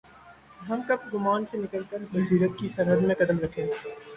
ہم 0.61 0.81
کب 0.87 0.99
گمان 1.13 1.45
سے 1.51 1.57
نکل 1.57 1.83
کربصیرت 1.89 2.59
کی 2.59 2.69
سرحد 2.75 3.01
میں 3.01 3.15
قدم 3.15 3.39
رکھیں 3.39 3.65
گے؟ 3.65 3.73